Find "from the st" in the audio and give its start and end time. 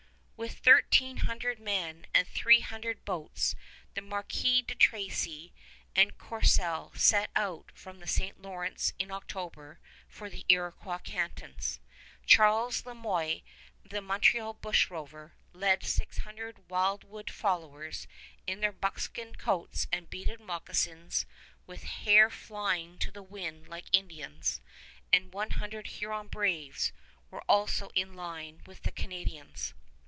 7.75-8.41